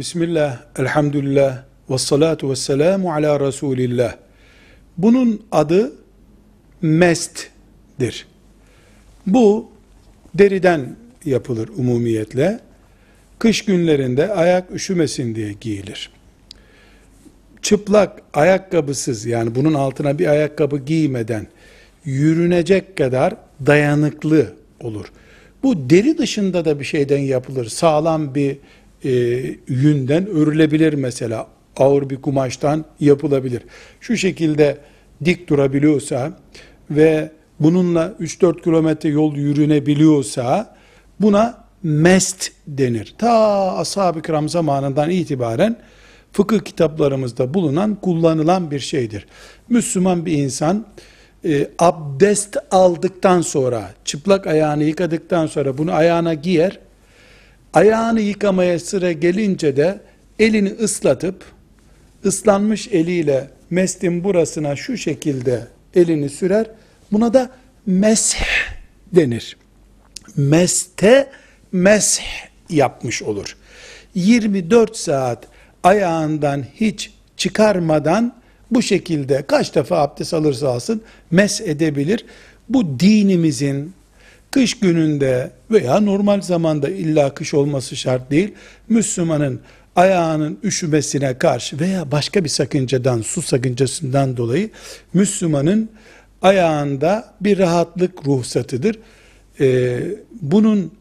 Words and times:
Bismillah, 0.00 0.58
elhamdülillah, 0.78 1.62
ve 1.90 1.98
salatu 1.98 2.50
ve 2.50 2.56
selamu 2.56 3.12
ala 3.12 3.40
Resulillah. 3.40 4.16
Bunun 4.98 5.42
adı 5.52 5.92
mest'dir. 6.82 8.26
Bu 9.26 9.70
deriden 10.34 10.96
yapılır 11.24 11.68
umumiyetle. 11.68 12.60
Kış 13.38 13.64
günlerinde 13.64 14.32
ayak 14.32 14.70
üşümesin 14.70 15.34
diye 15.34 15.52
giyilir. 15.52 16.10
Çıplak, 17.62 18.22
ayakkabısız 18.34 19.26
yani 19.26 19.54
bunun 19.54 19.74
altına 19.74 20.18
bir 20.18 20.26
ayakkabı 20.26 20.78
giymeden 20.78 21.46
yürünecek 22.04 22.96
kadar 22.96 23.34
dayanıklı 23.66 24.54
olur. 24.80 25.12
Bu 25.62 25.90
deri 25.90 26.18
dışında 26.18 26.64
da 26.64 26.80
bir 26.80 26.84
şeyden 26.84 27.18
yapılır. 27.18 27.66
Sağlam 27.66 28.34
bir 28.34 28.56
e, 29.04 29.10
yünden 29.68 30.26
örülebilir 30.26 30.94
mesela. 30.94 31.46
Ağır 31.76 32.10
bir 32.10 32.16
kumaştan 32.16 32.84
yapılabilir. 33.00 33.62
Şu 34.00 34.16
şekilde 34.16 34.78
dik 35.24 35.48
durabiliyorsa 35.48 36.38
ve 36.90 37.30
bununla 37.60 38.14
3-4 38.20 38.62
kilometre 38.62 39.08
yol 39.08 39.36
yürünebiliyorsa 39.36 40.76
buna 41.20 41.64
mest 41.82 42.52
denir. 42.66 43.14
Ta 43.18 43.32
ashab-ı 43.76 44.22
kiram 44.22 44.48
zamanından 44.48 45.10
itibaren 45.10 45.76
fıkıh 46.32 46.60
kitaplarımızda 46.60 47.54
bulunan, 47.54 47.94
kullanılan 47.94 48.70
bir 48.70 48.80
şeydir. 48.80 49.26
Müslüman 49.68 50.26
bir 50.26 50.32
insan 50.32 50.86
e, 51.44 51.68
abdest 51.78 52.56
aldıktan 52.70 53.40
sonra, 53.40 53.90
çıplak 54.04 54.46
ayağını 54.46 54.84
yıkadıktan 54.84 55.46
sonra 55.46 55.78
bunu 55.78 55.92
ayağına 55.92 56.34
giyer, 56.34 56.78
ayağını 57.72 58.20
yıkamaya 58.20 58.78
sıra 58.78 59.12
gelince 59.12 59.76
de 59.76 60.00
elini 60.38 60.70
ıslatıp, 60.70 61.44
ıslanmış 62.24 62.88
eliyle 62.88 63.50
mestin 63.70 64.24
burasına 64.24 64.76
şu 64.76 64.96
şekilde 64.96 65.66
elini 65.94 66.28
sürer, 66.28 66.66
buna 67.12 67.34
da 67.34 67.50
mesh 67.86 68.36
denir. 69.12 69.56
Meste 70.36 71.30
mesh 71.72 72.20
yapmış 72.70 73.22
olur. 73.22 73.56
24 74.14 74.96
saat 74.96 75.46
ayağından 75.82 76.64
hiç 76.74 77.10
çıkarmadan 77.36 78.34
bu 78.70 78.82
şekilde 78.82 79.42
kaç 79.46 79.74
defa 79.74 79.98
abdest 79.98 80.34
alırsa 80.34 80.68
alsın 80.68 81.02
mes 81.30 81.60
edebilir. 81.60 82.24
Bu 82.68 83.00
dinimizin 83.00 83.92
kış 84.50 84.78
gününde 84.78 85.50
veya 85.70 86.00
normal 86.00 86.40
zamanda 86.40 86.88
illa 86.88 87.34
kış 87.34 87.54
olması 87.54 87.96
şart 87.96 88.30
değil. 88.30 88.54
Müslümanın 88.88 89.60
ayağının 89.96 90.58
üşümesine 90.62 91.38
karşı 91.38 91.80
veya 91.80 92.12
başka 92.12 92.44
bir 92.44 92.48
sakıncadan, 92.48 93.20
su 93.20 93.42
sakıncasından 93.42 94.36
dolayı 94.36 94.70
Müslümanın 95.14 95.90
ayağında 96.42 97.34
bir 97.40 97.58
rahatlık 97.58 98.26
ruhsatıdır. 98.26 98.98
Ee, 99.60 100.00
bunun 100.42 100.92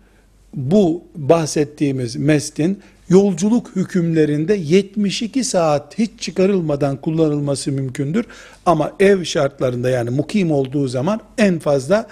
bu 0.53 1.03
bahsettiğimiz 1.16 2.16
mestin 2.16 2.80
yolculuk 3.09 3.75
hükümlerinde 3.75 4.53
72 4.56 5.44
saat 5.44 5.97
hiç 5.97 6.11
çıkarılmadan 6.19 6.97
kullanılması 6.97 7.72
mümkündür. 7.72 8.25
Ama 8.66 8.91
ev 9.00 9.23
şartlarında 9.23 9.89
yani 9.89 10.09
mukim 10.09 10.52
olduğu 10.52 10.88
zaman 10.88 11.19
en 11.38 11.59
fazla 11.59 12.08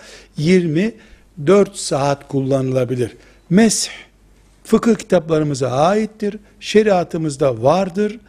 24 1.38 1.75
saat 1.75 2.27
kullanılabilir. 2.27 3.17
Mesh 3.49 3.89
fıkıh 4.63 4.95
kitaplarımıza 4.95 5.71
aittir. 5.71 6.38
Şeriatımızda 6.59 7.63
vardır. 7.63 8.19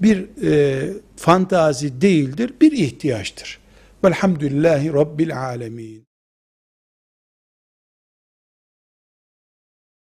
Bir 0.00 0.26
e, 0.42 0.88
fantazi 1.16 2.00
değildir, 2.00 2.52
bir 2.60 2.72
ihtiyaçtır. 2.72 3.58
Velhamdülillahi 4.04 4.92
Rabbil 4.92 5.38
alemin. 5.38 6.06